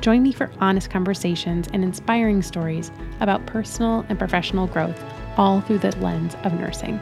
[0.00, 2.90] Join me for honest conversations and inspiring stories
[3.20, 4.98] about personal and professional growth,
[5.36, 6.98] all through the lens of nursing.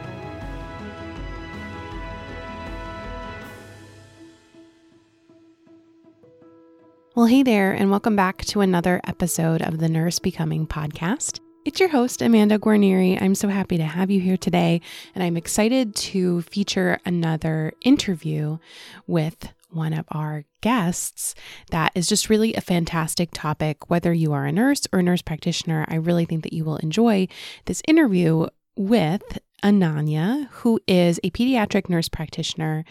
[7.15, 11.39] Well, hey there, and welcome back to another episode of the Nurse Becoming podcast.
[11.65, 13.21] It's your host, Amanda Guarnieri.
[13.21, 14.81] I'm so happy to have you here today,
[15.15, 18.57] and I'm excited to feature another interview
[19.05, 21.35] with one of our guests
[21.71, 23.89] that is just really a fantastic topic.
[23.89, 26.77] Whether you are a nurse or a nurse practitioner, I really think that you will
[26.77, 27.27] enjoy
[27.65, 32.85] this interview with Ananya, who is a pediatric nurse practitioner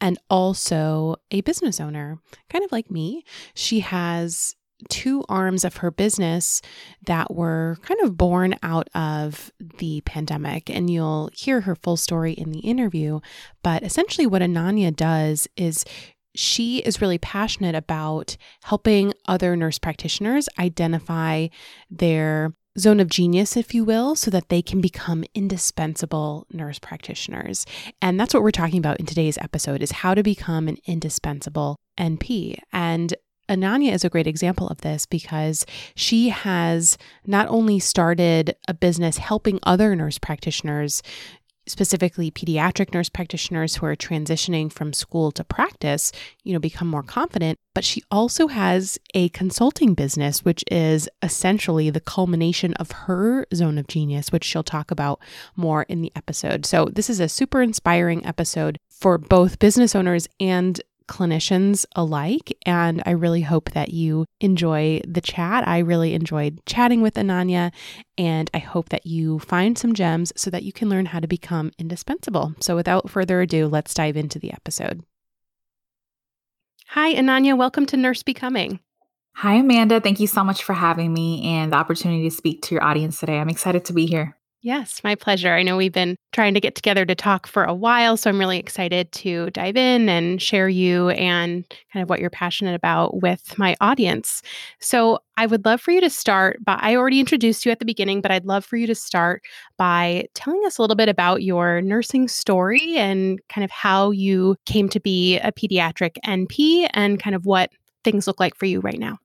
[0.00, 2.18] and also a business owner,
[2.50, 3.24] kind of like me.
[3.54, 4.54] She has
[4.88, 6.62] two arms of her business
[7.04, 10.70] that were kind of born out of the pandemic.
[10.70, 13.20] And you'll hear her full story in the interview.
[13.62, 15.84] But essentially, what Ananya does is
[16.38, 21.48] she is really passionate about helping other nurse practitioners identify
[21.90, 27.66] their zone of genius, if you will, so that they can become indispensable nurse practitioners.
[28.00, 31.76] And that's what we're talking about in today's episode is how to become an indispensable
[31.98, 32.58] NP.
[32.72, 33.14] And
[33.48, 35.64] Ananya is a great example of this because
[35.94, 41.02] she has not only started a business helping other nurse practitioners
[41.68, 46.12] specifically pediatric nurse practitioners who are transitioning from school to practice,
[46.44, 47.58] you know, become more confident.
[47.74, 53.78] But she also has a consulting business, which is essentially the culmination of her zone
[53.78, 55.20] of genius, which she'll talk about
[55.54, 56.66] more in the episode.
[56.66, 62.56] So, this is a super inspiring episode for both business owners and clinicians alike.
[62.64, 65.66] And I really hope that you enjoy the chat.
[65.66, 67.72] I really enjoyed chatting with Ananya,
[68.16, 71.26] and I hope that you find some gems so that you can learn how to
[71.26, 72.54] become indispensable.
[72.60, 75.02] So, without further ado, let's dive into the episode.
[76.88, 77.56] Hi, Ananya.
[77.56, 78.80] Welcome to Nurse Becoming.
[79.34, 80.00] Hi, Amanda.
[80.00, 83.20] Thank you so much for having me and the opportunity to speak to your audience
[83.20, 83.38] today.
[83.38, 84.37] I'm excited to be here.
[84.60, 85.54] Yes, my pleasure.
[85.54, 88.40] I know we've been trying to get together to talk for a while, so I'm
[88.40, 93.22] really excited to dive in and share you and kind of what you're passionate about
[93.22, 94.42] with my audience.
[94.80, 97.84] So, I would love for you to start by I already introduced you at the
[97.84, 99.42] beginning, but I'd love for you to start
[99.78, 104.56] by telling us a little bit about your nursing story and kind of how you
[104.66, 107.70] came to be a pediatric NP and kind of what
[108.02, 109.18] things look like for you right now.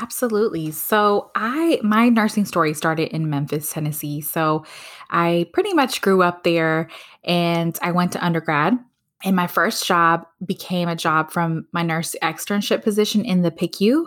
[0.00, 0.70] Absolutely.
[0.70, 4.20] So, I my nursing story started in Memphis, Tennessee.
[4.20, 4.64] So,
[5.10, 6.88] I pretty much grew up there
[7.24, 8.78] and I went to undergrad.
[9.24, 14.06] And my first job became a job from my nurse externship position in the PICU.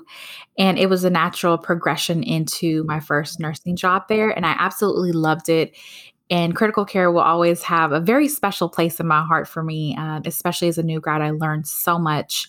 [0.58, 4.30] And it was a natural progression into my first nursing job there.
[4.30, 5.76] And I absolutely loved it.
[6.30, 9.98] And critical care will always have a very special place in my heart for me,
[9.98, 11.22] uh, especially as a new grad.
[11.22, 12.48] I learned so much.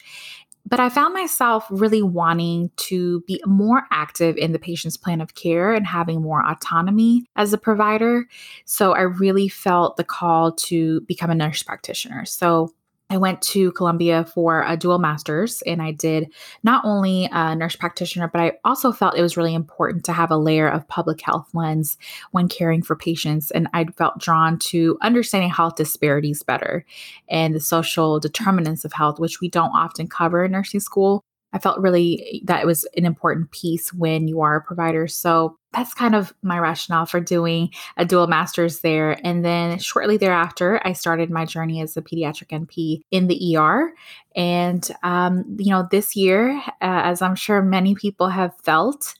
[0.72, 5.34] But I found myself really wanting to be more active in the patient's plan of
[5.34, 8.24] care and having more autonomy as a provider.
[8.64, 12.24] So I really felt the call to become a nurse practitioner.
[12.24, 12.72] So
[13.12, 17.76] I went to Columbia for a dual master's and I did not only a nurse
[17.76, 21.20] practitioner, but I also felt it was really important to have a layer of public
[21.20, 21.98] health lens
[22.30, 23.50] when caring for patients.
[23.50, 26.86] And I felt drawn to understanding health disparities better
[27.28, 31.22] and the social determinants of health, which we don't often cover in nursing school.
[31.52, 35.06] I felt really that it was an important piece when you are a provider.
[35.06, 39.18] So that's kind of my rationale for doing a dual master's there.
[39.26, 43.92] And then shortly thereafter, I started my journey as a pediatric NP in the ER.
[44.36, 49.14] And, um, you know, this year, uh, as I'm sure many people have felt,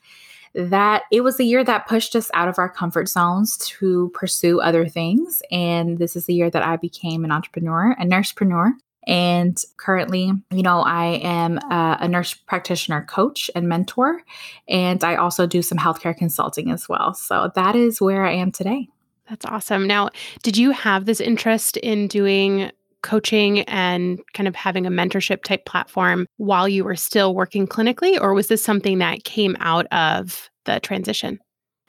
[0.55, 4.61] that it was a year that pushed us out of our comfort zones to pursue
[4.61, 5.43] other things.
[5.51, 8.73] And this is the year that I became an entrepreneur, a nursepreneur.
[9.07, 14.23] And currently, you know, I am a, a, nurse practitioner coach and mentor,
[14.69, 17.13] and I also do some healthcare consulting as well.
[17.15, 18.89] So that is where I am today.
[19.29, 19.87] That's awesome.
[19.87, 20.11] Now,
[20.43, 22.71] did you have this interest in doing
[23.03, 28.21] coaching and kind of having a mentorship type platform while you were still working clinically,
[28.21, 31.41] or was this something that came out of the transition?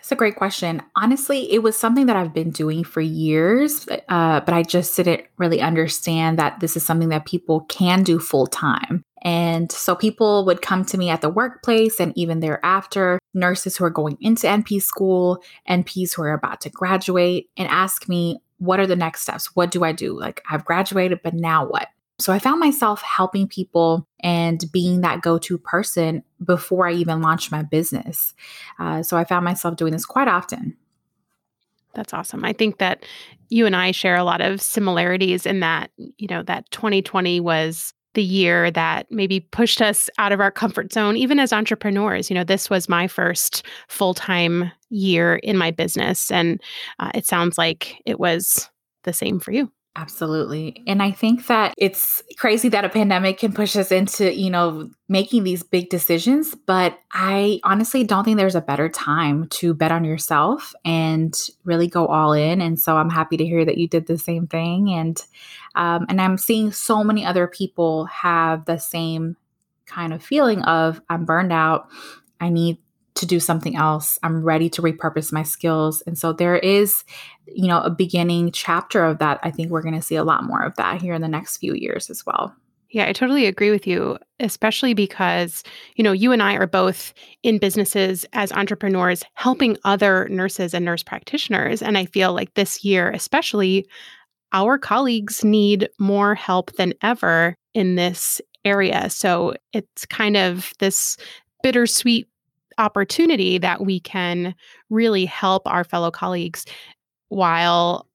[0.03, 0.81] That's a great question.
[0.97, 5.21] Honestly, it was something that I've been doing for years, uh, but I just didn't
[5.37, 9.05] really understand that this is something that people can do full time.
[9.21, 13.85] And so people would come to me at the workplace and even thereafter, nurses who
[13.85, 18.81] are going into NP school, NPs who are about to graduate, and ask me, what
[18.81, 19.55] are the next steps?
[19.55, 20.19] What do I do?
[20.19, 21.87] Like, I've graduated, but now what?
[22.23, 27.21] So I found myself helping people and being that go to person before I even
[27.21, 28.33] launched my business.
[28.79, 30.77] Uh, so I found myself doing this quite often.
[31.95, 32.45] That's awesome.
[32.45, 33.05] I think that
[33.49, 37.93] you and I share a lot of similarities in that, you know, that 2020 was
[38.13, 42.29] the year that maybe pushed us out of our comfort zone, even as entrepreneurs.
[42.29, 46.31] You know, this was my first full time year in my business.
[46.31, 46.61] And
[46.99, 48.69] uh, it sounds like it was
[49.03, 49.69] the same for you.
[49.95, 50.81] Absolutely.
[50.87, 54.89] And I think that it's crazy that a pandemic can push us into, you know,
[55.07, 59.91] making these big decisions, but I honestly don't think there's a better time to bet
[59.91, 62.59] on yourself and really go all in.
[62.59, 65.23] And so I'm happy to hear that you did the same thing and
[65.75, 69.37] um, and I'm seeing so many other people have the same
[69.85, 71.87] kind of feeling of I'm burned out.
[72.39, 72.77] I need
[73.15, 74.17] to do something else.
[74.23, 76.01] I'm ready to repurpose my skills.
[76.01, 77.03] And so there is,
[77.45, 79.39] you know, a beginning chapter of that.
[79.43, 81.57] I think we're going to see a lot more of that here in the next
[81.57, 82.55] few years as well.
[82.89, 85.63] Yeah, I totally agree with you, especially because,
[85.95, 87.11] you know, you and I are both
[87.41, 91.81] in businesses as entrepreneurs helping other nurses and nurse practitioners.
[91.81, 93.87] And I feel like this year, especially,
[94.51, 99.09] our colleagues need more help than ever in this area.
[99.09, 101.17] So it's kind of this
[101.63, 102.27] bittersweet
[102.77, 104.55] opportunity that we can
[104.89, 106.65] really help our fellow colleagues
[107.29, 108.07] while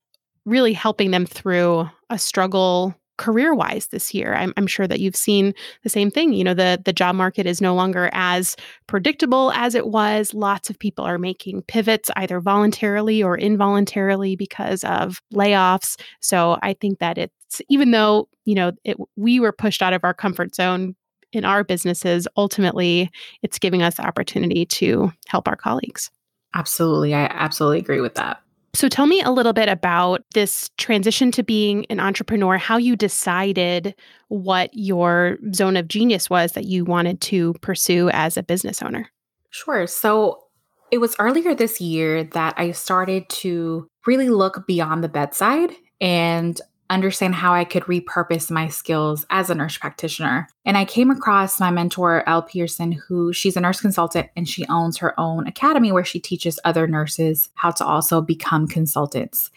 [0.45, 4.35] really helping them through a struggle career wise this year.
[4.35, 5.53] I'm, I'm, sure that you've seen
[5.83, 6.33] the same thing.
[6.33, 8.57] You know, the, the job market is no longer as
[8.87, 10.33] predictable as it was.
[10.33, 16.01] Lots of people are making pivots either voluntarily or involuntarily because of layoffs.
[16.21, 20.05] So I think that it's, even though, you know, it, we were pushed out of
[20.05, 20.95] our comfort zone
[21.33, 23.11] in our businesses, ultimately,
[23.43, 26.11] it's giving us the opportunity to help our colleagues.
[26.55, 27.15] Absolutely.
[27.15, 28.43] I absolutely agree with that.
[28.75, 32.97] So tell me a little bit about this transition to being an entrepreneur, how you
[32.97, 33.95] decided
[34.29, 39.11] what your zone of genius was that you wanted to pursue as a business owner.
[39.51, 39.87] Sure.
[39.87, 40.45] So
[40.91, 46.61] it was earlier this year that I started to really look beyond the bedside and
[46.91, 50.49] understand how I could repurpose my skills as a nurse practitioner.
[50.65, 54.67] And I came across my mentor, Elle Pearson, who she's a nurse consultant and she
[54.69, 59.51] owns her own academy where she teaches other nurses how to also become consultants.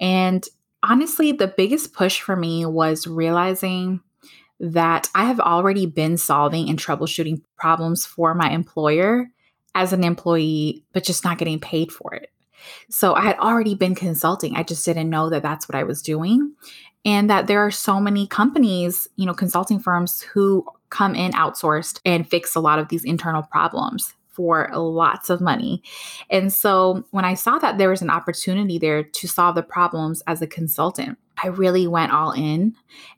[0.00, 0.46] And
[0.82, 4.00] honestly, the biggest push for me was realizing
[4.58, 9.28] that I have already been solving and troubleshooting problems for my employer
[9.74, 12.31] as an employee, but just not getting paid for it.
[12.90, 14.56] So I had already been consulting.
[14.56, 16.54] I just didn't know that that's what I was doing.
[17.04, 22.00] And that there are so many companies, you know, consulting firms who come in outsourced
[22.04, 25.82] and fix a lot of these internal problems for lots of money.
[26.30, 30.22] And so when I saw that there was an opportunity there to solve the problems
[30.26, 32.74] as a consultant, I really went all in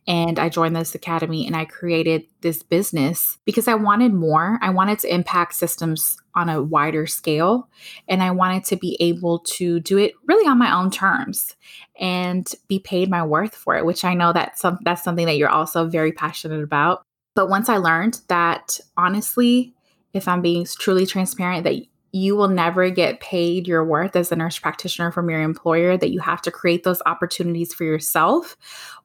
[0.07, 4.59] and I joined this academy and I created this business because I wanted more.
[4.63, 7.69] I wanted to impact systems on a wider scale
[8.09, 11.55] and I wanted to be able to do it really on my own terms
[12.01, 15.37] and be paid my worth for it, which I know that some, that's something that
[15.37, 17.03] you're also very passionate about.
[17.35, 19.75] But once I learned that honestly,
[20.15, 24.37] if I'm being truly transparent, that you will never get paid your worth as a
[24.37, 28.57] nurse practitioner from your employer, that you have to create those opportunities for yourself.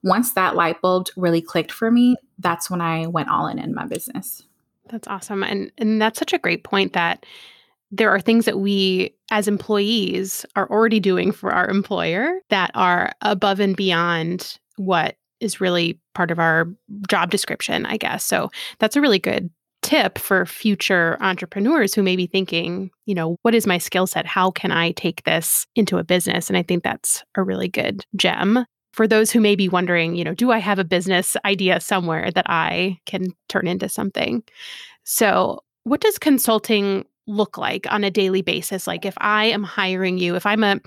[0.04, 3.74] Once that light bulb really clicked for me, that's when I went all in in
[3.74, 4.44] my business.
[4.88, 5.42] That's awesome.
[5.42, 7.26] And and that's such a great point that
[7.90, 13.12] there are things that we as employees are already doing for our employer that are
[13.22, 16.68] above and beyond what is really part of our
[17.08, 18.24] job description, I guess.
[18.24, 19.50] So that's a really good
[19.90, 24.24] tip for future entrepreneurs who may be thinking, you know, what is my skill set?
[24.24, 26.48] How can I take this into a business?
[26.48, 28.64] And I think that's a really good gem.
[28.92, 32.30] For those who may be wondering, you know, do I have a business idea somewhere
[32.30, 34.44] that I can turn into something?
[35.02, 38.86] So, what does consulting look like on a daily basis?
[38.86, 40.78] Like, if I am hiring you, if I'm a,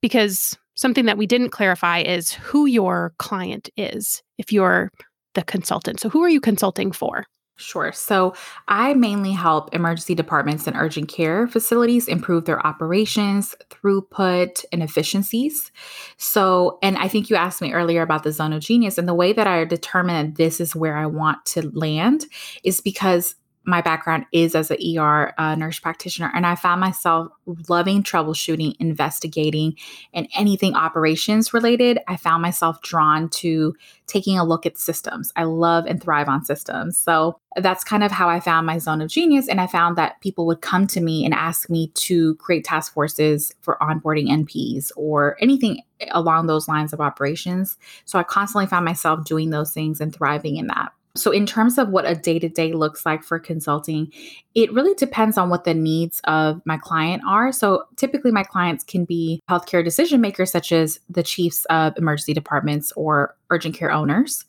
[0.00, 4.88] because something that we didn't clarify is who your client is, if you're
[5.34, 5.98] the consultant.
[5.98, 7.24] So, who are you consulting for?
[7.56, 7.92] Sure.
[7.92, 8.34] So
[8.66, 15.70] I mainly help emergency departments and urgent care facilities improve their operations, throughput, and efficiencies.
[16.16, 19.14] So, and I think you asked me earlier about the zone of genius, and the
[19.14, 22.24] way that I determine this is where I want to land
[22.64, 27.28] is because my background is as an ER uh, nurse practitioner, and I found myself
[27.68, 29.76] loving troubleshooting, investigating,
[30.12, 31.98] and anything operations related.
[32.08, 33.74] I found myself drawn to
[34.06, 35.32] taking a look at systems.
[35.36, 36.98] I love and thrive on systems.
[36.98, 39.48] So that's kind of how I found my zone of genius.
[39.48, 42.92] And I found that people would come to me and ask me to create task
[42.92, 47.78] forces for onboarding NPs or anything along those lines of operations.
[48.04, 50.92] So I constantly found myself doing those things and thriving in that.
[51.14, 54.10] So, in terms of what a day to day looks like for consulting,
[54.54, 57.52] it really depends on what the needs of my client are.
[57.52, 62.32] So, typically, my clients can be healthcare decision makers, such as the chiefs of emergency
[62.32, 64.46] departments or urgent care owners.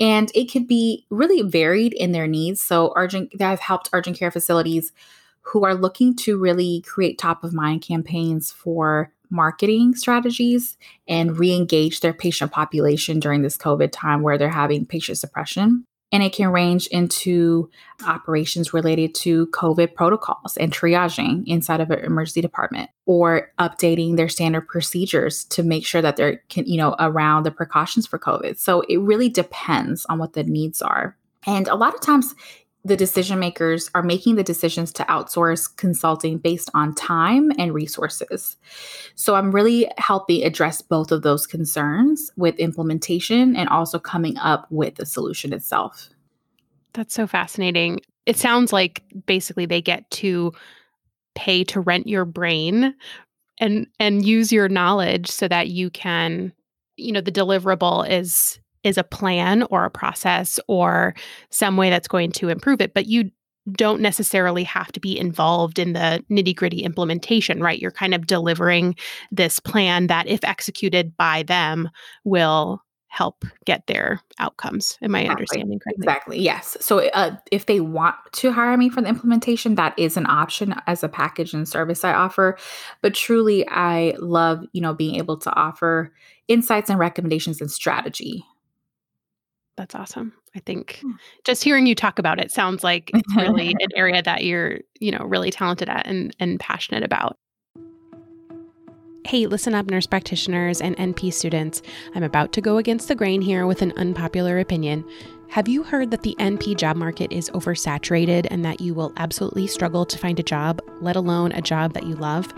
[0.00, 2.60] And it could be really varied in their needs.
[2.60, 4.92] So, urgent, I've helped urgent care facilities
[5.40, 10.76] who are looking to really create top of mind campaigns for marketing strategies
[11.08, 15.86] and re engage their patient population during this COVID time where they're having patient suppression.
[16.12, 17.70] And it can range into
[18.06, 24.28] operations related to COVID protocols and triaging inside of an emergency department or updating their
[24.28, 28.58] standard procedures to make sure that they're, you know, around the precautions for COVID.
[28.58, 31.16] So it really depends on what the needs are.
[31.46, 32.34] And a lot of times
[32.84, 38.56] the decision makers are making the decisions to outsource consulting based on time and resources.
[39.14, 44.66] So I'm really helping address both of those concerns with implementation and also coming up
[44.70, 46.08] with the solution itself.
[46.92, 48.00] That's so fascinating.
[48.26, 50.52] It sounds like basically they get to
[51.34, 52.94] pay to rent your brain
[53.58, 56.52] and and use your knowledge so that you can
[56.96, 61.14] you know the deliverable is is a plan or a process or
[61.50, 63.30] some way that's going to improve it, but you
[63.70, 67.80] don't necessarily have to be involved in the nitty gritty implementation, right?
[67.80, 68.96] You're kind of delivering
[69.30, 71.88] this plan that, if executed by them,
[72.24, 74.98] will help get their outcomes.
[75.02, 75.30] Am I exactly.
[75.30, 76.02] understanding correctly?
[76.02, 76.40] Exactly.
[76.40, 76.76] Yes.
[76.80, 80.74] So uh, if they want to hire me for the implementation, that is an option
[80.86, 82.56] as a package and service I offer.
[83.02, 86.12] But truly, I love you know being able to offer
[86.48, 88.44] insights and recommendations and strategy
[89.76, 90.32] that's awesome.
[90.54, 91.12] I think hmm.
[91.44, 95.10] just hearing you talk about it sounds like it's really an area that you're, you
[95.10, 97.36] know, really talented at and and passionate about.
[99.24, 101.80] Hey, listen up, nurse practitioners and NP students.
[102.14, 105.04] I'm about to go against the grain here with an unpopular opinion.
[105.52, 109.66] Have you heard that the NP job market is oversaturated and that you will absolutely
[109.66, 112.50] struggle to find a job, let alone a job that you love?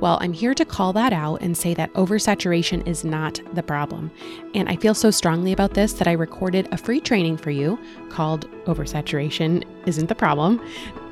[0.00, 4.10] Well, I'm here to call that out and say that oversaturation is not the problem.
[4.54, 7.78] And I feel so strongly about this that I recorded a free training for you
[8.08, 10.60] called Oversaturation Isn't the Problem.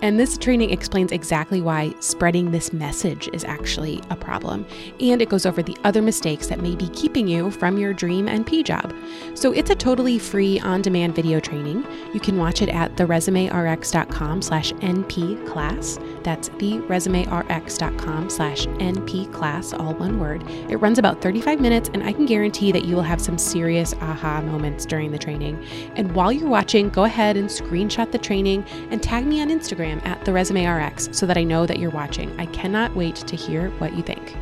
[0.02, 4.66] And this training explains exactly why spreading this message is actually a problem.
[5.00, 8.26] And it goes over the other mistakes that may be keeping you from your dream
[8.26, 8.94] NP job.
[9.34, 11.86] So it's a totally free on-demand video training.
[12.12, 15.98] You can watch it at theresumerx.com slash NP class.
[16.22, 20.42] That's theresumerx.com slash NP class, all one word.
[20.68, 23.94] It runs about 35 minutes and I can guarantee that you will have some serious
[23.94, 25.64] aha moments during the training.
[25.96, 30.04] And while you're watching, go ahead and screenshot the training and tag me on Instagram
[30.06, 32.38] at the Resume RX so that I know that you're watching.
[32.40, 34.36] I cannot wait to hear what you think.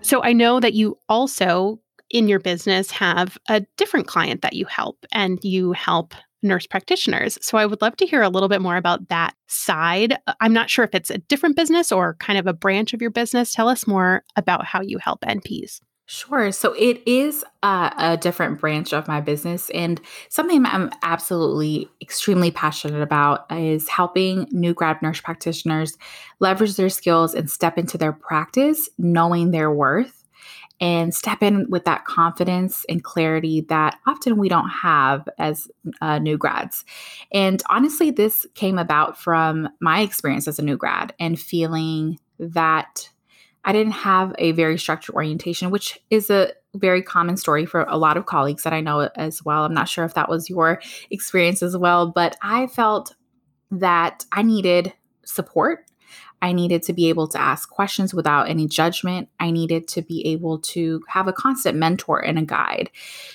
[0.00, 4.64] So I know that you also in your business have a different client that you
[4.66, 7.38] help and you help nurse practitioners.
[7.42, 10.16] So I would love to hear a little bit more about that side.
[10.40, 13.10] I'm not sure if it's a different business or kind of a branch of your
[13.10, 13.52] business.
[13.52, 15.80] Tell us more about how you help NPs.
[16.08, 16.52] Sure.
[16.52, 19.70] So it is a, a, different branch of my business.
[19.70, 25.98] And something I'm absolutely extremely passionate about is helping new grad nurse practitioners
[26.38, 30.24] leverage their skills and step into their practice, knowing their worth,
[30.80, 35.66] and step in with that confidence and clarity that often we don't have as
[36.00, 36.84] uh, new grads.
[37.32, 43.08] And honestly, this came about from my experience as a new grad and feeling that
[43.66, 47.98] I didn't have a very structured orientation, which is a very common story for a
[47.98, 49.64] lot of colleagues that I know as well.
[49.64, 50.80] I'm not sure if that was your
[51.10, 53.14] experience as well, but I felt
[53.72, 54.92] that I needed
[55.24, 55.84] support.
[56.42, 59.28] I needed to be able to ask questions without any judgment.
[59.40, 62.90] I needed to be able to have a constant mentor and a guide.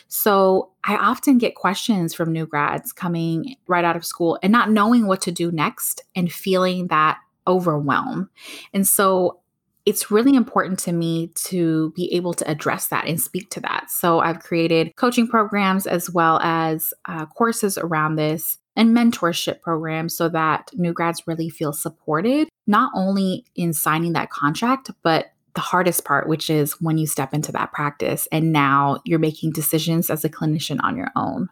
[0.07, 4.69] So I often get questions from new grads coming right out of school and not
[4.69, 8.29] knowing what to do next and feeling that overwhelm.
[8.73, 9.40] And so
[9.85, 13.89] it's really important to me to be able to address that and speak to that.
[13.89, 20.15] So I've created coaching programs as well as uh, courses around this and mentorship programs
[20.15, 25.61] so that new grads really feel supported, not only in signing that contract, but the
[25.61, 30.09] hardest part, which is when you step into that practice and now you're making decisions
[30.09, 31.49] as a clinician on your own.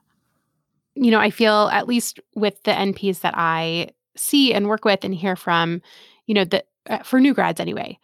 [0.95, 5.03] you know, I feel at least with the NPs that I see and work with
[5.03, 5.81] and hear from,
[6.25, 7.97] you know, that uh, for new grads anyway,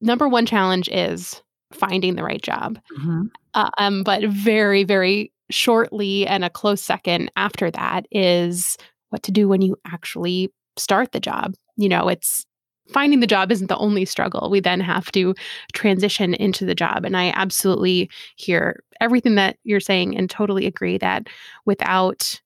[0.00, 2.78] number one challenge is finding the right job.
[2.98, 3.22] Mm-hmm.
[3.54, 8.76] Uh, um, but very, very shortly and a close second after that is
[9.10, 11.54] what to do when you actually start the job.
[11.76, 12.44] You know, it's
[12.92, 14.50] finding the job isn't the only struggle.
[14.50, 15.34] We then have to
[15.72, 17.04] transition into the job.
[17.04, 21.26] And I absolutely hear everything that you're saying and totally agree that
[21.64, 22.40] without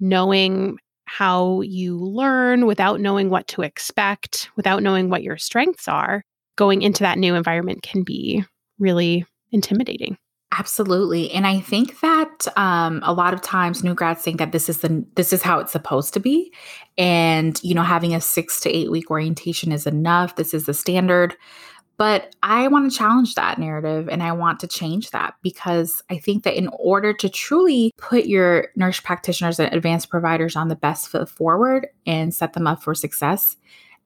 [0.00, 6.22] knowing how you learn, without knowing what to expect, without knowing what your strengths are,
[6.58, 8.44] going into that new environment can be
[8.78, 10.18] really intimidating.
[10.58, 11.30] Absolutely.
[11.30, 14.78] And I think that um, a lot of times new grads think that this is
[14.80, 16.52] the this is how it's supposed to be.
[16.96, 20.36] And, you know, having a six to eight week orientation is enough.
[20.36, 21.36] This is the standard.
[21.98, 26.18] But I want to challenge that narrative and I want to change that because I
[26.18, 30.76] think that in order to truly put your nurse practitioners and advanced providers on the
[30.76, 33.56] best foot forward and set them up for success,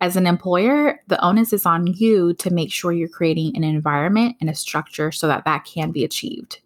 [0.02, 4.34] as an employer, the onus is on you to make sure you're creating an environment
[4.40, 6.58] and a structure so that that can be achieved.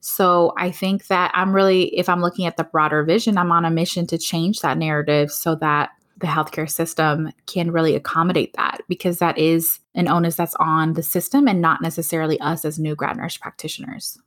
[0.00, 3.64] So I think that I'm really, if I'm looking at the broader vision, I'm on
[3.64, 8.82] a mission to change that narrative so that the healthcare system can really accommodate that
[8.86, 12.94] because that is an onus that's on the system and not necessarily us as new
[12.94, 14.18] grad nurse practitioners.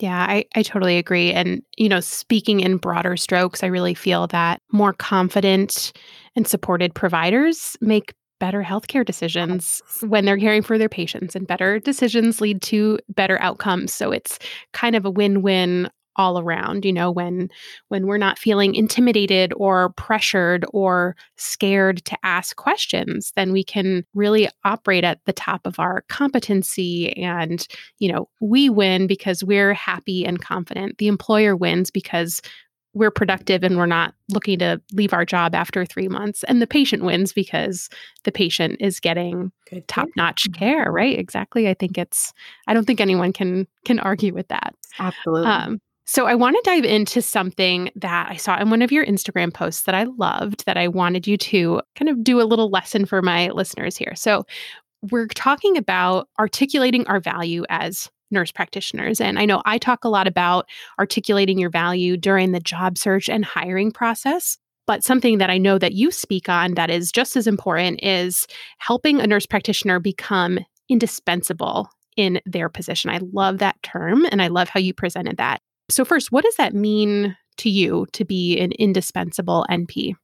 [0.00, 1.32] Yeah, I, I totally agree.
[1.32, 5.92] And, you know, speaking in broader strokes, I really feel that more confident
[6.34, 11.78] and supported providers make better healthcare decisions when they're caring for their patients, and better
[11.78, 13.92] decisions lead to better outcomes.
[13.92, 14.38] So it's
[14.72, 17.48] kind of a win win all around you know when
[17.88, 24.04] when we're not feeling intimidated or pressured or scared to ask questions then we can
[24.14, 27.66] really operate at the top of our competency and
[27.98, 32.40] you know we win because we're happy and confident the employer wins because
[32.92, 36.42] we're productive and we're not looking to leave our job after three months.
[36.44, 37.88] And the patient wins because
[38.24, 39.52] the patient is getting
[39.86, 40.58] top notch mm-hmm.
[40.58, 41.18] care, right?
[41.18, 41.68] Exactly.
[41.68, 42.32] I think it's,
[42.66, 44.74] I don't think anyone can, can argue with that.
[44.98, 45.46] Absolutely.
[45.46, 49.06] Um, so I want to dive into something that I saw in one of your
[49.06, 52.68] Instagram posts that I loved that I wanted you to kind of do a little
[52.68, 54.16] lesson for my listeners here.
[54.16, 54.44] So
[55.12, 59.20] we're talking about articulating our value as nurse practitioners.
[59.20, 60.66] And I know I talk a lot about
[60.98, 64.58] articulating your value during the job search and hiring process.
[64.88, 68.48] But something that I know that you speak on that is just as important is
[68.78, 73.10] helping a nurse practitioner become indispensable in their position.
[73.10, 75.62] I love that term and I love how you presented that.
[75.90, 80.14] So, first, what does that mean to you to be an indispensable NP?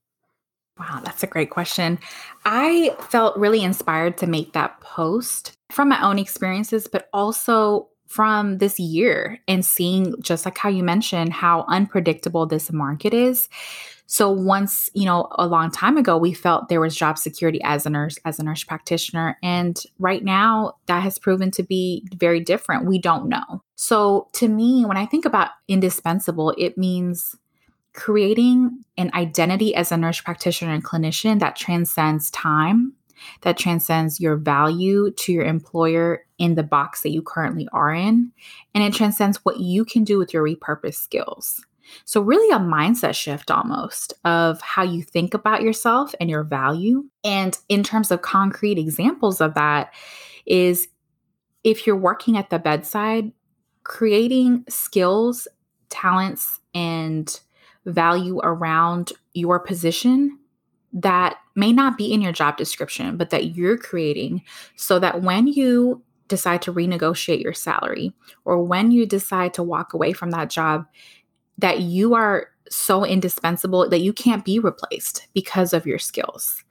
[0.79, 1.99] Wow, that's a great question.
[2.45, 8.59] I felt really inspired to make that post from my own experiences, but also from
[8.59, 13.49] this year and seeing just like how you mentioned how unpredictable this market is.
[14.07, 17.87] So once, you know, a long time ago, we felt there was job security as
[17.87, 19.37] a nurse, as a nurse practitioner.
[19.43, 22.87] And right now, that has proven to be very different.
[22.87, 23.63] We don't know.
[23.77, 27.37] So to me, when I think about indispensable, it means
[27.93, 32.95] creating an identity as a nurse practitioner and clinician that transcends time,
[33.43, 38.33] that transcends your value to your employer in the box that you currently are in,
[38.75, 41.65] and it transcends what you can do with your repurposed skills.
[42.05, 47.05] So, really, a mindset shift almost of how you think about yourself and your value.
[47.25, 49.93] And in terms of concrete examples of that,
[50.47, 50.89] is
[51.65, 53.33] if you're working at the bedside,
[53.87, 55.47] creating skills,
[55.91, 57.41] talents, and
[57.85, 60.39] value around your position
[60.93, 64.43] that may not be in your job description, but that you're creating
[64.75, 68.13] so that when you decide to renegotiate your salary
[68.45, 70.85] or when you decide to walk away from that job,
[71.59, 76.65] that you are so indispensable that you can't be replaced because of your skills,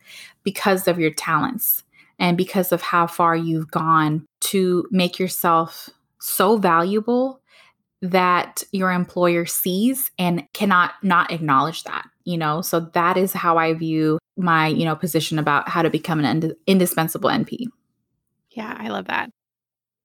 [0.44, 1.84] because of your talents,
[2.20, 5.90] and because of how far you've gone to make yourself
[6.26, 7.42] so valuable
[8.02, 12.62] that your employer sees and cannot not acknowledge that you know?
[12.62, 16.26] So that is how i view my you know position about how to become an
[16.26, 17.68] ind- indispensable np
[18.52, 19.30] yeah i love that.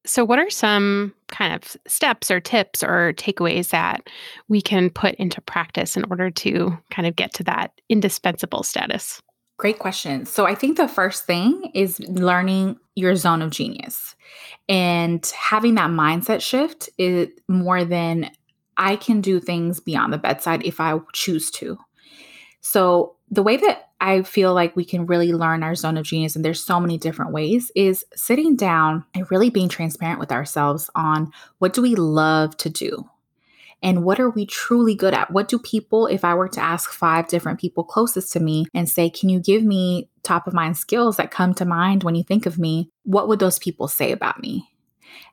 [0.07, 4.09] So, what are some kind of steps or tips or takeaways that
[4.49, 9.21] we can put into practice in order to kind of get to that indispensable status?
[9.61, 10.25] Great question.
[10.25, 14.17] So, I think the first thing is learning your zone of genius
[14.71, 18.31] and having that mindset shift is more than
[18.79, 21.77] I can do things beyond the bedside if I choose to.
[22.63, 26.35] So, the way that I feel like we can really learn our zone of genius,
[26.35, 30.89] and there's so many different ways, is sitting down and really being transparent with ourselves
[30.95, 33.07] on what do we love to do?
[33.83, 35.31] And what are we truly good at?
[35.31, 38.89] What do people, if I were to ask five different people closest to me and
[38.89, 42.23] say, Can you give me top of mind skills that come to mind when you
[42.23, 42.91] think of me?
[43.05, 44.69] What would those people say about me?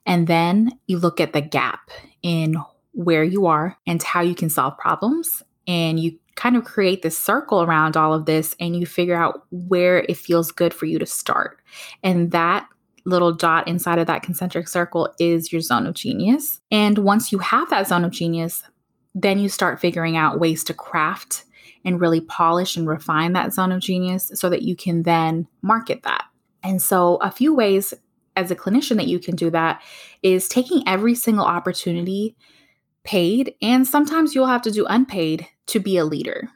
[0.05, 1.91] And then you look at the gap
[2.23, 2.57] in
[2.93, 5.43] where you are and how you can solve problems.
[5.67, 9.43] And you kind of create this circle around all of this and you figure out
[9.51, 11.59] where it feels good for you to start.
[12.03, 12.67] And that
[13.07, 16.59] little dot inside of that concentric circle is your zone of genius.
[16.69, 18.63] And once you have that zone of genius,
[19.15, 21.45] then you start figuring out ways to craft
[21.85, 26.03] and really polish and refine that zone of genius so that you can then market
[26.03, 26.25] that.
[26.63, 27.93] And so, a few ways
[28.35, 29.81] as a clinician that you can do that
[30.21, 32.35] is taking every single opportunity,
[33.03, 36.49] paid, and sometimes you'll have to do unpaid to be a leader.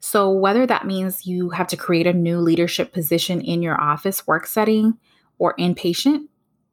[0.00, 4.26] So, whether that means you have to create a new leadership position in your office
[4.26, 4.98] work setting,
[5.38, 6.26] or inpatient,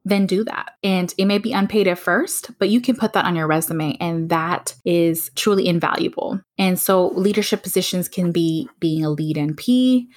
[0.05, 0.73] then do that.
[0.83, 3.97] And it may be unpaid at first, but you can put that on your resume,
[3.99, 6.39] and that is truly invaluable.
[6.57, 10.07] And so, leadership positions can be being a lead NP,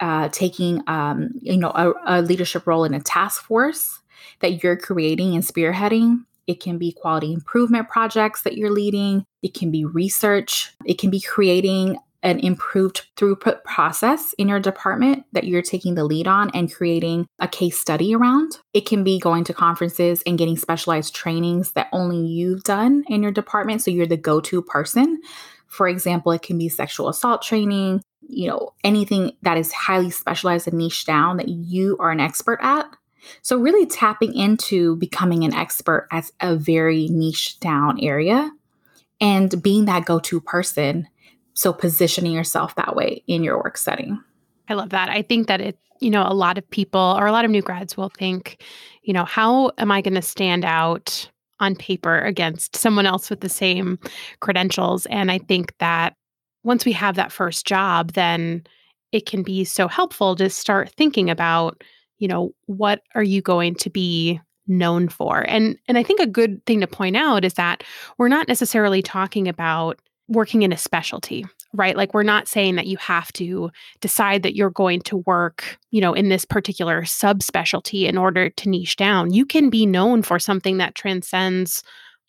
[0.00, 4.00] uh, taking um, you know a, a leadership role in a task force
[4.40, 6.24] that you're creating and spearheading.
[6.46, 9.24] It can be quality improvement projects that you're leading.
[9.42, 10.72] It can be research.
[10.84, 16.02] It can be creating an improved throughput process in your department that you're taking the
[16.02, 18.58] lead on and creating a case study around.
[18.74, 23.22] It can be going to conferences and getting specialized trainings that only you've done in
[23.22, 23.80] your department.
[23.80, 25.20] So you're the go to person.
[25.68, 30.66] For example, it can be sexual assault training, you know, anything that is highly specialized
[30.66, 32.86] and niche down that you are an expert at.
[33.42, 38.52] So, really tapping into becoming an expert as a very niche down area
[39.20, 41.08] and being that go to person
[41.56, 44.22] so positioning yourself that way in your work setting.
[44.68, 45.08] I love that.
[45.08, 47.62] I think that it, you know, a lot of people or a lot of new
[47.62, 48.62] grads will think,
[49.02, 53.40] you know, how am I going to stand out on paper against someone else with
[53.40, 53.98] the same
[54.40, 55.06] credentials?
[55.06, 56.14] And I think that
[56.62, 58.64] once we have that first job, then
[59.12, 61.82] it can be so helpful to start thinking about,
[62.18, 65.48] you know, what are you going to be known for?
[65.48, 67.82] And and I think a good thing to point out is that
[68.18, 71.96] we're not necessarily talking about working in a specialty, right?
[71.96, 76.00] Like we're not saying that you have to decide that you're going to work, you
[76.00, 79.32] know, in this particular subspecialty in order to niche down.
[79.32, 81.82] You can be known for something that transcends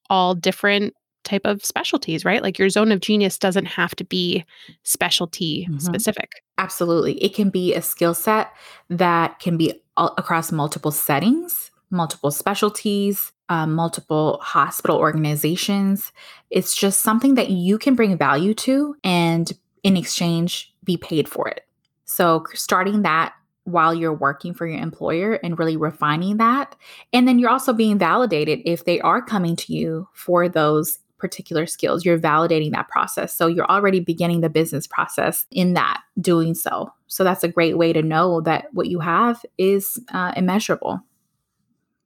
[0.10, 2.42] all different type of specialties, right?
[2.42, 4.46] Like your zone of genius doesn't have to be
[4.84, 5.80] specialty mm-hmm.
[5.80, 6.32] specific.
[6.58, 7.22] Absolutely.
[7.24, 8.52] It can be a skill set
[8.90, 16.12] that can be across multiple settings, multiple specialties, uh, multiple hospital organizations.
[16.50, 19.52] It's just something that you can bring value to and
[19.84, 21.62] in exchange be paid for it.
[22.06, 23.34] So, starting that
[23.68, 26.74] while you're working for your employer and really refining that.
[27.12, 31.66] And then you're also being validated if they are coming to you for those particular
[31.66, 32.06] skills.
[32.06, 33.36] You're validating that process.
[33.36, 36.94] So you're already beginning the business process in that doing so.
[37.08, 41.02] So that's a great way to know that what you have is uh, immeasurable.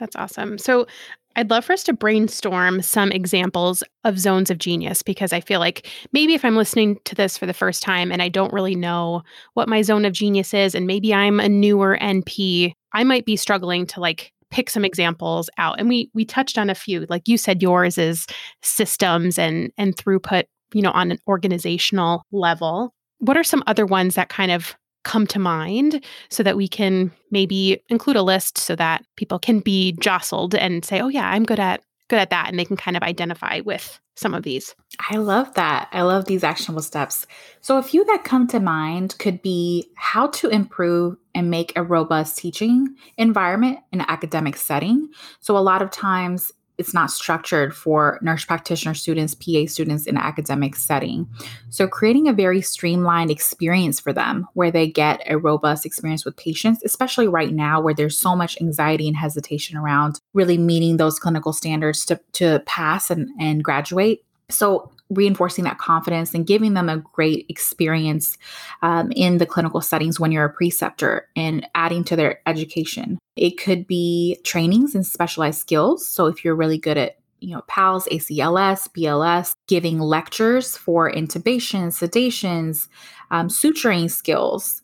[0.01, 0.57] That's awesome.
[0.57, 0.87] So
[1.35, 5.59] I'd love for us to brainstorm some examples of zones of genius because I feel
[5.59, 8.75] like maybe if I'm listening to this for the first time and I don't really
[8.75, 9.21] know
[9.53, 13.35] what my zone of genius is, and maybe I'm a newer NP, I might be
[13.35, 15.79] struggling to like pick some examples out.
[15.79, 17.05] And we we touched on a few.
[17.07, 18.25] Like you said, yours is
[18.63, 22.91] systems and and throughput, you know, on an organizational level.
[23.19, 27.11] What are some other ones that kind of come to mind so that we can
[27.31, 31.45] maybe include a list so that people can be jostled and say, "Oh yeah, I'm
[31.45, 34.75] good at good at that," and they can kind of identify with some of these.
[35.09, 35.89] I love that.
[35.91, 37.25] I love these actionable steps.
[37.61, 41.83] So, a few that come to mind could be how to improve and make a
[41.83, 45.09] robust teaching environment in an academic setting.
[45.39, 50.17] So, a lot of times it's not structured for nurse practitioner students, PA students in
[50.17, 51.27] an academic setting.
[51.69, 56.37] So, creating a very streamlined experience for them where they get a robust experience with
[56.37, 61.19] patients, especially right now where there's so much anxiety and hesitation around really meeting those
[61.19, 64.23] clinical standards to, to pass and, and graduate.
[64.49, 68.37] So, reinforcing that confidence and giving them a great experience
[68.81, 73.19] um, in the clinical settings when you're a preceptor and adding to their education.
[73.35, 76.07] It could be trainings and specialized skills.
[76.07, 81.87] So if you're really good at you know, PALS, ACLS, BLS, giving lectures for intubation,
[81.87, 82.87] sedations,
[83.31, 84.83] um, suturing skills,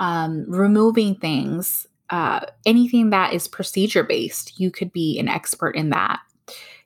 [0.00, 5.90] um, removing things, uh, anything that is procedure based, you could be an expert in
[5.90, 6.20] that.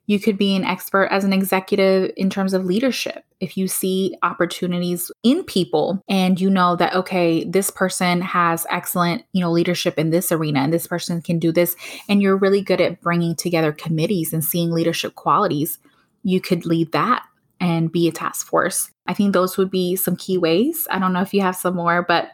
[0.08, 3.24] You could be an expert as an executive in terms of leadership.
[3.40, 9.24] If you see opportunities in people and you know that, okay, this person has excellent,
[9.34, 11.76] you know, leadership in this arena and this person can do this,
[12.08, 15.78] and you're really good at bringing together committees and seeing leadership qualities,
[16.22, 17.22] you could lead that
[17.60, 18.90] and be a task force.
[19.06, 20.88] I think those would be some key ways.
[20.90, 22.30] I don't know if you have some more, but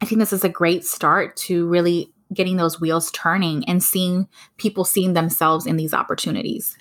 [0.00, 4.28] I think this is a great start to really getting those wheels turning and seeing
[4.58, 6.78] people seeing themselves in these opportunities.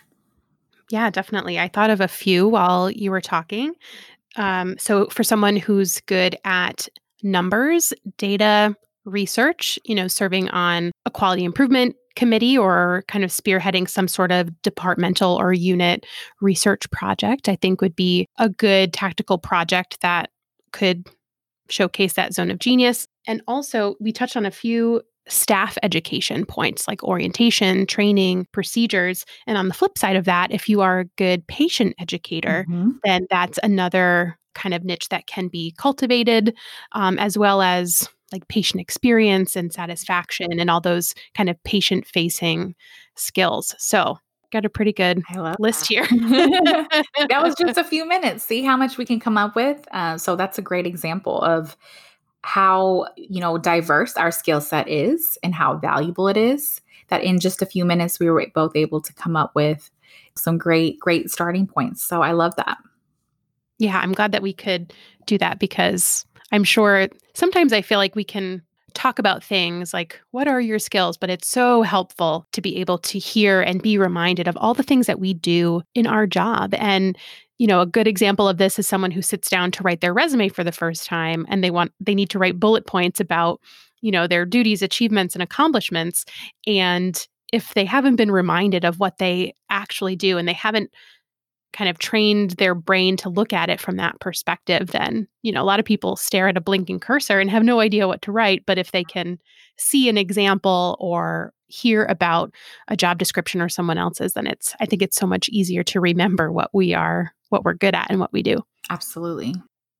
[0.91, 1.59] Yeah, definitely.
[1.59, 3.73] I thought of a few while you were talking.
[4.35, 6.87] Um, so, for someone who's good at
[7.23, 13.89] numbers, data research, you know, serving on a quality improvement committee or kind of spearheading
[13.89, 16.05] some sort of departmental or unit
[16.41, 20.29] research project, I think would be a good tactical project that
[20.71, 21.07] could
[21.69, 23.07] showcase that zone of genius.
[23.27, 29.25] And also, we touched on a few staff education points like orientation, training, procedures.
[29.47, 32.91] And on the flip side of that, if you are a good patient educator, mm-hmm.
[33.03, 36.55] then that's another kind of niche that can be cultivated,
[36.93, 42.07] um, as well as like patient experience and satisfaction and all those kind of patient
[42.07, 42.75] facing
[43.15, 43.75] skills.
[43.77, 44.17] So,
[44.51, 45.21] got a pretty good
[45.59, 45.87] list that.
[45.87, 46.07] here.
[47.29, 48.43] that was just a few minutes.
[48.43, 49.85] See how much we can come up with.
[49.91, 51.77] Uh, so, that's a great example of
[52.45, 57.39] how you know diverse our skill set is and how valuable it is that in
[57.39, 59.89] just a few minutes we were both able to come up with
[60.35, 62.03] some great great starting points.
[62.03, 62.77] So i love that.
[63.79, 64.93] Yeah i'm glad that we could
[65.25, 68.61] do that because i'm sure sometimes i feel like we can
[68.95, 71.17] talk about things like what are your skills?
[71.17, 74.83] But it's so helpful to be able to hear and be reminded of all the
[74.83, 76.73] things that we do in our job.
[76.75, 77.17] And
[77.57, 80.13] you know, a good example of this is someone who sits down to write their
[80.13, 83.61] resume for the first time and they want they need to write bullet points about,
[84.01, 86.25] you know, their duties, achievements and accomplishments
[86.67, 90.91] and if they haven't been reminded of what they actually do and they haven't
[91.73, 95.61] kind of trained their brain to look at it from that perspective then you know
[95.61, 98.31] a lot of people stare at a blinking cursor and have no idea what to
[98.31, 99.37] write but if they can
[99.77, 102.53] see an example or hear about
[102.87, 105.99] a job description or someone else's then it's i think it's so much easier to
[105.99, 108.63] remember what we are what we're good at and what we do.
[108.89, 109.55] Absolutely.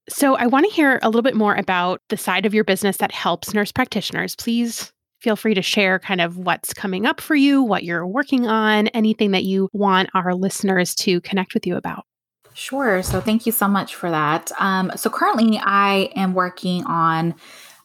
[0.07, 2.97] So, I want to hear a little bit more about the side of your business
[2.97, 4.35] that helps nurse practitioners.
[4.35, 8.45] Please feel free to share kind of what's coming up for you, what you're working
[8.45, 12.05] on, anything that you want our listeners to connect with you about.
[12.53, 13.01] Sure.
[13.01, 14.51] So, thank you so much for that.
[14.59, 17.33] Um, so, currently, I am working on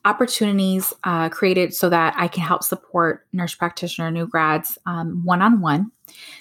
[0.04, 4.78] opportunities uh, created so that I can help support nurse practitioner new grads
[5.24, 5.92] one on one.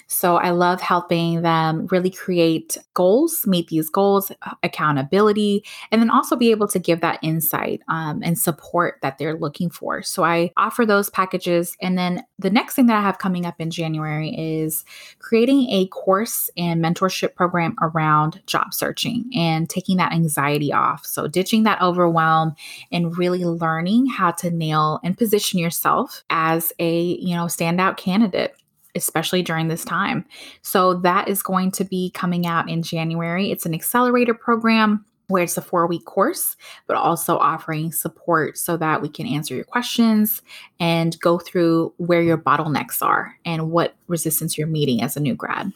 [0.06, 6.10] So I love helping them really create goals, meet these goals, uh, accountability, and then
[6.10, 10.02] also be able to give that insight um, and support that they're looking for.
[10.02, 11.76] So I offer those packages.
[11.80, 14.84] And then the next thing that I have coming up in January is
[15.18, 21.06] creating a course and mentorship program around job searching and taking that anxiety off.
[21.06, 22.54] So ditching that overwhelm
[22.90, 28.54] and really learning how to nail and position yourself as a, you know, standout candidate
[28.94, 30.24] especially during this time.
[30.62, 33.50] So that is going to be coming out in January.
[33.50, 38.76] It's an accelerator program where it's a four week course, but also offering support so
[38.76, 40.42] that we can answer your questions
[40.78, 45.34] and go through where your bottlenecks are and what resistance you're meeting as a new
[45.34, 45.72] grad.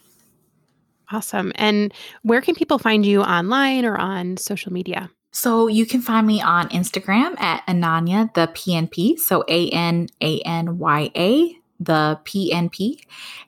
[1.11, 1.51] Awesome.
[1.55, 5.09] And where can people find you online or on social media?
[5.31, 9.19] So you can find me on Instagram at Ananya the PNP.
[9.19, 12.99] So A N A N Y A the PNP.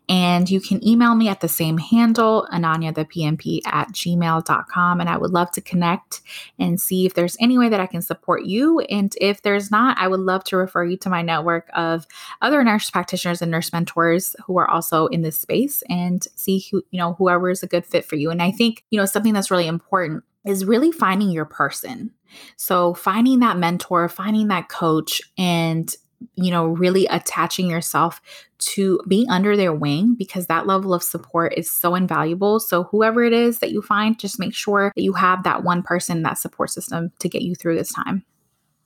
[0.09, 4.99] And you can email me at the same handle, Ananya the PNP at gmail.com.
[5.01, 6.21] And I would love to connect
[6.57, 8.79] and see if there's any way that I can support you.
[8.81, 12.07] And if there's not, I would love to refer you to my network of
[12.41, 16.83] other nurse practitioners and nurse mentors who are also in this space and see who,
[16.91, 18.29] you know, whoever is a good fit for you.
[18.29, 22.11] And I think, you know, something that's really important is really finding your person.
[22.55, 25.93] So finding that mentor, finding that coach, and
[26.35, 28.21] you know, really attaching yourself
[28.59, 32.59] to being under their wing because that level of support is so invaluable.
[32.59, 35.83] So, whoever it is that you find, just make sure that you have that one
[35.83, 38.23] person, that support system to get you through this time.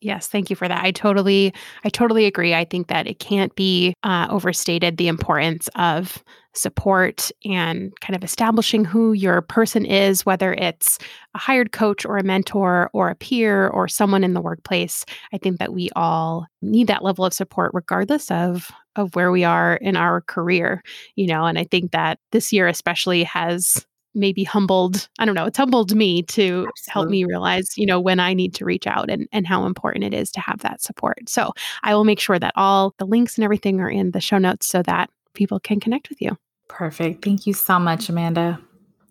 [0.01, 0.83] Yes, thank you for that.
[0.83, 2.55] I totally, I totally agree.
[2.55, 8.23] I think that it can't be uh, overstated the importance of support and kind of
[8.23, 10.99] establishing who your person is, whether it's
[11.33, 15.05] a hired coach or a mentor or a peer or someone in the workplace.
[15.33, 19.45] I think that we all need that level of support, regardless of of where we
[19.45, 20.83] are in our career.
[21.15, 25.45] You know, and I think that this year especially has maybe humbled i don't know
[25.45, 26.71] it's humbled me to Absolutely.
[26.89, 30.03] help me realize you know when i need to reach out and, and how important
[30.03, 33.37] it is to have that support so i will make sure that all the links
[33.37, 37.23] and everything are in the show notes so that people can connect with you perfect
[37.23, 38.59] thank you so much amanda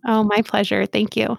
[0.07, 1.37] oh my pleasure thank you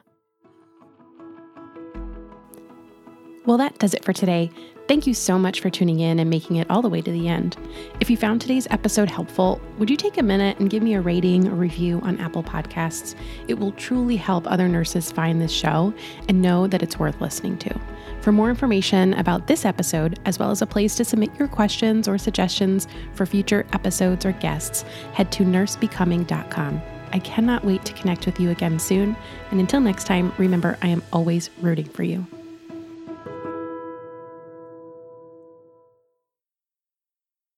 [3.45, 4.51] well, that does it for today.
[4.87, 7.27] Thank you so much for tuning in and making it all the way to the
[7.27, 7.57] end.
[7.99, 11.01] If you found today's episode helpful, would you take a minute and give me a
[11.01, 13.15] rating or review on Apple Podcasts?
[13.47, 15.91] It will truly help other nurses find this show
[16.29, 17.81] and know that it's worth listening to.
[18.21, 22.07] For more information about this episode, as well as a place to submit your questions
[22.07, 26.81] or suggestions for future episodes or guests, head to nursebecoming.com.
[27.13, 29.15] I cannot wait to connect with you again soon.
[29.49, 32.25] And until next time, remember, I am always rooting for you.